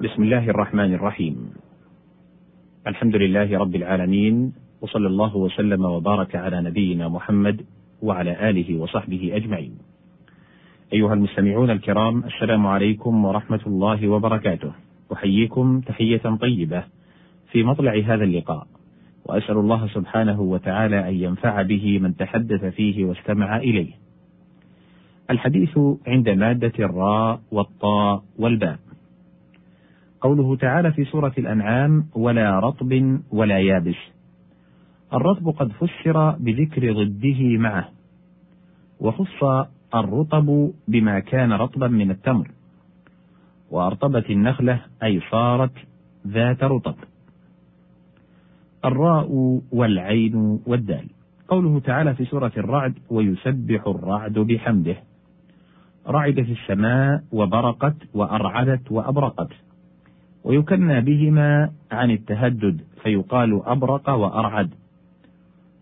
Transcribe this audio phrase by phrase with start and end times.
[0.00, 1.36] بسم الله الرحمن الرحيم.
[2.86, 7.64] الحمد لله رب العالمين وصلى الله وسلم وبارك على نبينا محمد
[8.02, 9.78] وعلى آله وصحبه أجمعين.
[10.92, 14.72] أيها المستمعون الكرام السلام عليكم ورحمة الله وبركاته.
[15.12, 16.84] أحييكم تحية طيبة
[17.52, 18.66] في مطلع هذا اللقاء
[19.24, 23.92] وأسأل الله سبحانه وتعالى أن ينفع به من تحدث فيه واستمع إليه.
[25.30, 28.78] الحديث عند مادة الراء والطاء والباء.
[30.20, 33.96] قوله تعالى في سورة الأنعام ولا رطب ولا يابس.
[35.12, 37.88] الرطب قد فسر بذكر ضده معه
[39.00, 42.50] وخص الرطب بما كان رطبا من التمر
[43.70, 45.72] وأرطبت النخلة أي صارت
[46.26, 46.94] ذات رطب.
[48.84, 51.08] الراء والعين والدال
[51.48, 54.96] قوله تعالى في سورة الرعد ويسبح الرعد بحمده.
[56.06, 59.50] رعدت السماء وبرقت وأرعدت وأبرقت.
[60.44, 64.70] ويكنى بهما عن التهدد فيقال أبرق وأرعد.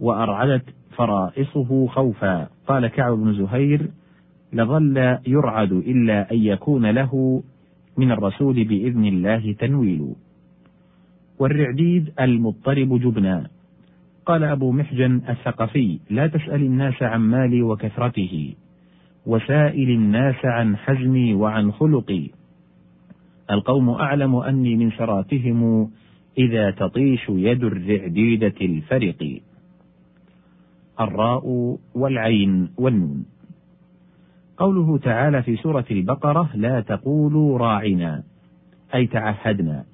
[0.00, 0.64] وأرعدت
[0.96, 2.48] فرائصه خوفا.
[2.66, 3.90] قال كعب بن زهير
[4.52, 7.42] لظل يرعد إلا أن يكون له
[7.96, 10.14] من الرسول بإذن الله تنويل.
[11.38, 13.46] والرعديد المضطرب جبنا.
[14.26, 18.54] قال أبو محجن الثقفي لا تسأل الناس عن مالي وكثرته.
[19.26, 22.41] وسائل الناس عن حزمي وعن خلقي.
[23.50, 25.90] القوم أعلم أني من شراتهم
[26.38, 29.40] إذا تطيش يد الرعديدة الفرق.
[31.00, 33.24] الراء والعين والنون.
[34.56, 38.22] قوله تعالى في سورة البقرة لا تقولوا راعنا
[38.94, 39.84] أي تعهدنا.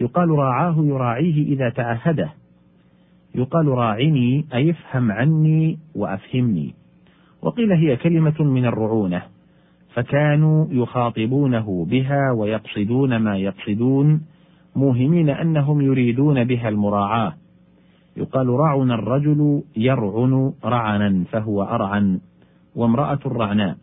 [0.00, 2.30] يقال راعاه يراعيه إذا تعهده.
[3.34, 6.74] يقال راعني أي افهم عني وأفهمني
[7.42, 9.22] وقيل هي كلمة من الرعونة.
[9.96, 14.20] فكانوا يخاطبونه بها ويقصدون ما يقصدون
[14.76, 17.32] موهمين أنهم يريدون بها المراعاة.
[18.16, 22.20] يقال رعن الرجل يرعن رعنا فهو أرعن
[22.74, 23.76] وامرأة رعناء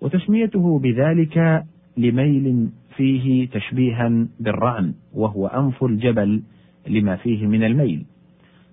[0.00, 1.64] وتسميته بذلك
[1.96, 6.42] لميل فيه تشبيها بالرعن وهو أنف الجبل
[6.86, 8.06] لما فيه من الميل.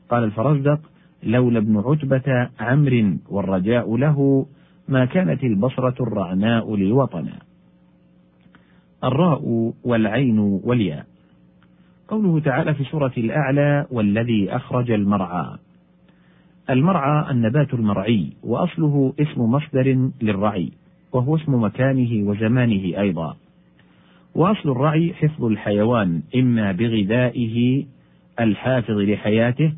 [0.09, 0.79] قال الفرزدق
[1.23, 4.45] لولا ابن عتبة عمرو والرجاء له
[4.91, 7.39] ما كانت البصرة الرعناء لي وطنا
[9.03, 11.05] الراء والعين والياء.
[12.07, 15.57] قوله تعالى في سورة الأعلى والذي أخرج المرعى
[16.69, 20.71] المرعى النبات المرعي وأصله اسم مصدر للرعي
[21.11, 23.35] وهو اسم مكانه وزمانه أيضا.
[24.35, 27.85] وأصل الرعي حفظ الحيوان إما بغذائه
[28.39, 29.73] الحافظ لحياته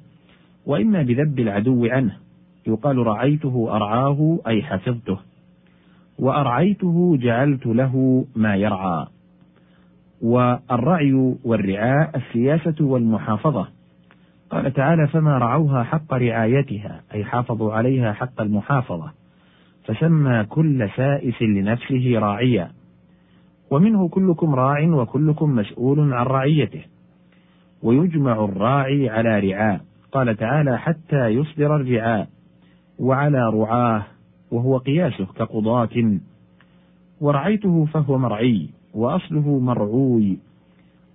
[0.66, 2.23] وإما بذب العدو عنه.
[2.68, 5.18] يقال رعيته أرعاه أي حفظته.
[6.20, 9.06] وأرعيته جعلت له ما يرعى.
[10.22, 13.68] والرعي والرعاء السياسة والمحافظة.
[14.50, 19.12] قال تعالى فما رعوها حق رعايتها أي حافظوا عليها حق المحافظة.
[19.86, 22.72] فسمى كل سائس لنفسه راعيا.
[23.72, 26.82] ومنه كلكم راع وكلكم مسؤول عن رعيته.
[27.84, 29.82] ويجمع الراعي على رعاء.
[30.12, 32.28] قال تعالى حتى يصدر الرعاء.
[33.04, 34.04] وعلى رعاه
[34.52, 36.18] وهو قياسه كقضاة.
[37.22, 40.38] ورعيته فهو مرعي وأصله مرعوي.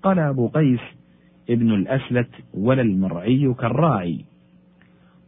[0.02, 0.80] قال أبو قيس
[1.50, 4.24] ابن الأسلت ولا المرعي كالراعي.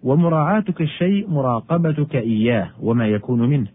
[0.02, 3.68] ومراعاتك الشيء مراقبتك إياه وما يكون منه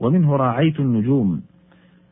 [0.00, 1.42] ومنه راعيت النجوم.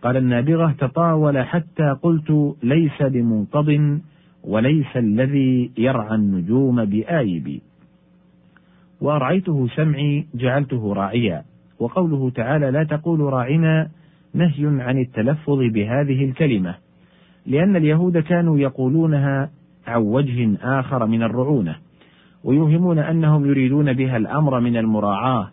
[0.03, 4.01] قال النابغة تطاول حتى قلت ليس بمنقض
[4.45, 7.61] وليس الذي يرعى النجوم بآيب
[9.01, 11.45] وأرعيته سمعي جعلته راعيا
[11.79, 13.89] وقوله تعالى لا تقولوا راعنا
[14.35, 16.75] نهي عن التلفظ بهذه الكلمة
[17.47, 19.51] لأن اليهود كانوا يقولونها
[19.87, 21.77] عن وجه آخر من الرعونة
[22.45, 25.51] ويوهمون أنهم يريدون بها الأمر من المراعاة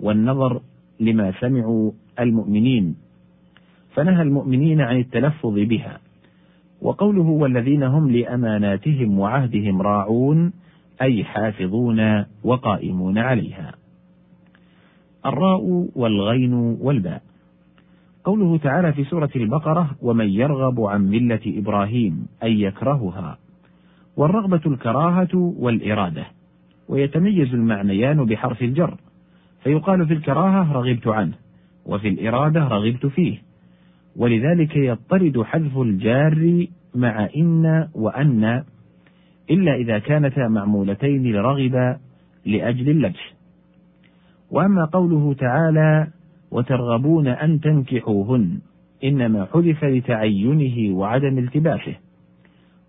[0.00, 0.60] والنظر
[1.00, 2.96] لما سمعوا المؤمنين.
[3.94, 5.98] فنهى المؤمنين عن التلفظ بها.
[6.82, 10.52] وقوله والذين هم لأماناتهم وعهدهم راعون
[11.02, 13.72] أي حافظون وقائمون عليها.
[15.26, 17.22] الراء والغين والباء.
[18.24, 23.38] قوله تعالى في سورة البقرة: ومن يرغب عن ملة إبراهيم أي يكرهها.
[24.16, 26.26] والرغبة الكراهة والإرادة،
[26.88, 28.94] ويتميز المعنيان بحرف الجر،
[29.62, 31.34] فيقال في الكراهة رغبت عنه،
[31.86, 33.42] وفي الإرادة رغبت فيه،
[34.16, 38.64] ولذلك يضطرد حذف الجار مع إن وأن
[39.50, 41.96] إلا إذا كانتا معمولتين لرغب
[42.46, 43.34] لأجل اللبس.
[44.50, 46.06] وأما قوله تعالى
[46.50, 48.58] وترغبون أن تنكحوهن
[49.04, 51.94] إنما حذف لتعينه وعدم التباسه.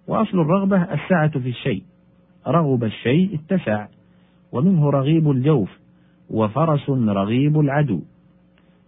[0.08, 1.84] وأصل الرغبة السعة في الشيء.
[2.48, 3.88] رغب الشيء اتسع.
[4.52, 5.80] ومنه رغيب الجوف.
[6.30, 8.02] وفرس رغيب العدو.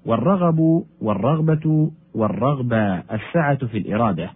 [0.05, 4.29] والرغب والرغبة والرغبة السعة في الإرادة.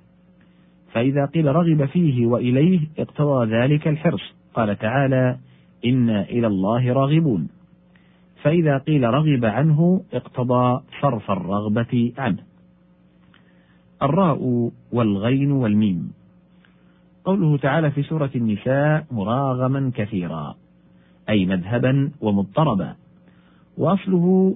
[0.93, 4.33] فإذا قيل رغب فيه وإليه اقتضى ذلك الحرص.
[4.53, 5.37] قال تعالى
[5.85, 7.49] إنا إلى الله راغبون.
[8.43, 12.43] فإذا قيل رغب عنه اقتضى صرف الرغبة عنه.
[14.03, 16.13] الراء والغين والميم.
[17.25, 20.55] قوله تعالى في سورة النساء مراغما كثيرا
[21.29, 22.95] أي مذهبا ومضطربا.
[23.77, 24.55] وأصله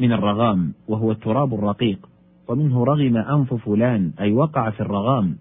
[0.00, 2.08] من الرغام وهو التراب الرقيق.
[2.48, 5.36] ومنه رغم أنف فلان أي وقع في الرغام.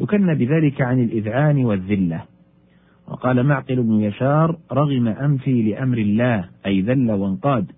[0.00, 2.22] يكن بذلك عن الإذعان والذلة.
[3.08, 7.72] وقال معقل بن يسار رغم أنفي لأمر الله أي ذل وانقاد.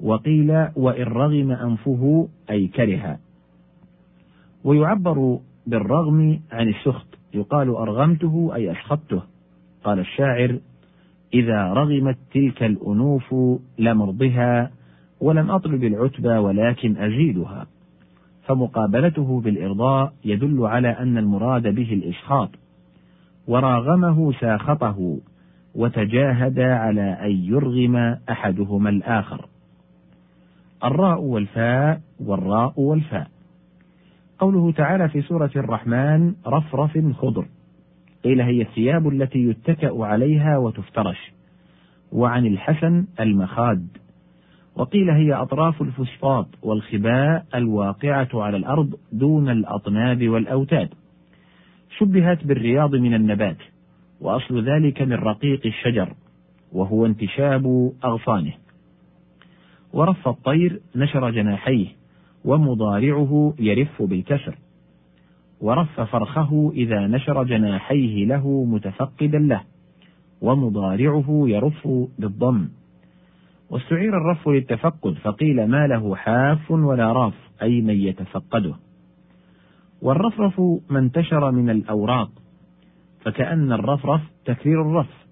[0.00, 3.18] وقيل وإن رغم أنفه أي كره.
[4.64, 7.06] ويعبر بالرغم عن السخط.
[7.34, 9.22] يقال أرغمته أي أسخطته.
[9.84, 10.58] قال الشاعر
[11.34, 13.34] إذا رغمت تلك الأنوف
[13.78, 14.70] لمرضها
[15.20, 17.66] ولم أطلب العتبى ولكن أزيدها.
[18.46, 22.50] فمقابلته بالإرضاء يدل على أن المراد به الإسخاط
[23.48, 25.18] وراغمه ساخطه
[25.74, 29.46] وتجاهد على أن يرغم أحدهما الآخر.
[30.84, 33.28] الراء والفاء والراء والفاء.
[34.38, 37.46] قوله تعالى في سورة الرحمن رفرف خضر.
[38.24, 41.32] قيل هي الثياب التي يتكأ عليها وتفترش.
[42.12, 43.86] وعن الحسن المخاد.
[44.76, 50.88] وقيل هي أطراف الفسطاط والخباء الواقعة على الأرض دون الأطناب والأوتاد.
[51.98, 53.56] شبهت بالرياض من النبات
[54.20, 56.14] وأصل ذلك من رقيق الشجر
[56.72, 58.52] وهو انتشاب أغصانه.
[59.92, 61.86] ورف الطير نشر جناحيه
[62.44, 64.58] ومضارعه يرف بالكسر.
[65.60, 69.60] ورف فرخه إذا نشر جناحيه له متفقدا له
[70.40, 71.88] ومضارعه يرف
[72.18, 72.68] بالضم.
[73.72, 78.74] واستعير الرف للتفقد فقيل ما له حاف ولا راف أي من يتفقده.
[80.02, 80.60] والرفرف
[80.90, 82.30] ما انتشر من الأوراق
[83.20, 85.26] فكأن الرفرف تكرير الرف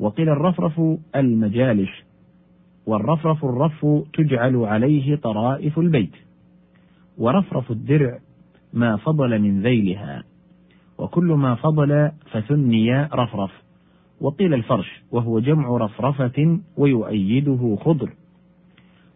[0.00, 0.80] وقيل الرفرف
[1.16, 2.04] المجالش
[2.86, 6.16] والرفرف الرف تجعل عليه طرائف البيت.
[7.18, 8.18] ورفرف الدرع
[8.72, 10.24] ما فضل من ذيلها
[10.98, 13.50] وكل ما فضل فثني رفرف.
[14.22, 18.12] وقيل الفرش وهو جمع رفرفة ويؤيده خضر.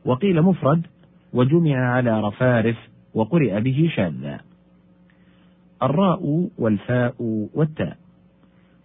[0.04, 0.86] وقيل مفرد
[1.32, 2.76] وجمع على رفارف
[3.14, 4.40] وقرئ به شاذا.
[5.82, 7.14] الراء والفاء
[7.54, 7.96] والتاء.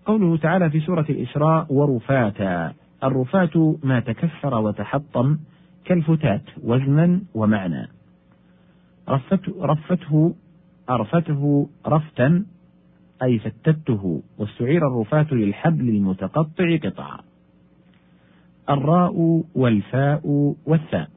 [0.06, 2.74] قوله تعالى في سورة الإسراء ورفاتا
[3.04, 5.38] الرفات ما تكسر وتحطم
[5.86, 7.88] كالفتات وزنا ومعنى.
[9.10, 10.34] رفته, رفته
[10.90, 12.46] أرفته رفتا
[13.24, 17.20] أي فتته واستعير الرفاة للحبل المتقطع قطعا
[18.70, 21.10] الراء والفاء والثاء.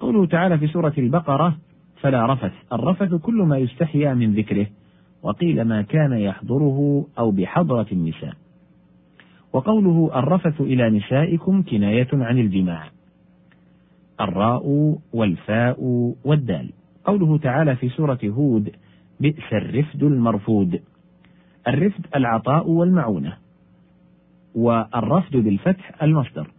[0.00, 1.56] قوله تعالى في سورة البقرة
[2.00, 2.52] فلا رفث.
[2.72, 4.66] الرفث كل ما يستحيا من ذكره
[5.22, 8.34] وقيل ما كان يحضره أو بحضرة النساء.
[9.52, 12.88] وقوله الرفث إلى نسائكم كناية عن الجماع.
[14.20, 15.76] الراء والفاء
[16.24, 16.70] والدال.
[17.04, 18.70] قوله تعالى في سورة هود
[19.20, 20.80] بئس الرفد المرفود.
[21.68, 23.36] الرفد العطاء والمعونة.
[24.54, 26.50] والرفد بالفتح المصدر.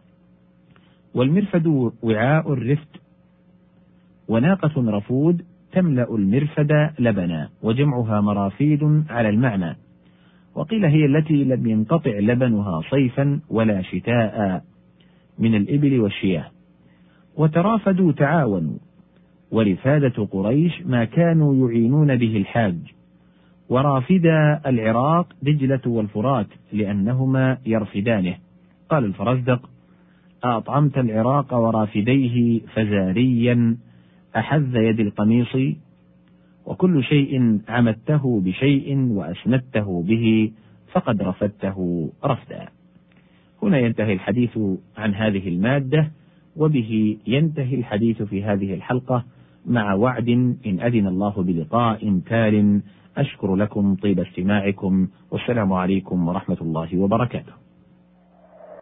[1.16, 2.88] والمرفد وعاء الرفد.
[4.28, 5.42] وناقة رفود
[5.72, 9.78] تملأ المرفد لبنا وجمعها مرافيد على المعنى.
[10.56, 14.64] وقيل هي التي لم ينقطع لبنها صيفا ولا شتاء
[15.40, 16.46] من الإبل والشياه.
[17.38, 18.78] وترافدوا تعاونوا.
[19.52, 22.78] ورفادة قريش ما كانوا يعينون به الحاج.
[23.70, 28.36] ورافدا العراق دجلة والفرات لأنهما يرفدانه.
[28.90, 29.70] قال الفرزدق
[30.44, 33.78] أطعمت العراق ورافديه فزاريا
[34.36, 35.78] أحذ يد القميص
[36.66, 40.52] وكل شيء عمدته بشيء وأسندته به
[40.92, 42.68] فقد رفدته رفدا.
[43.64, 44.60] هنا ينتهي الحديث
[44.98, 46.12] عن هذه المادة
[46.56, 49.26] وبه ينتهي الحديث في هذه الحلقة
[49.66, 50.30] مع وعد
[50.66, 52.82] إن أذن الله بلقاء تال
[53.18, 57.63] أشكر لكم طيب استماعكم والسلام عليكم ورحمة الله وبركاته.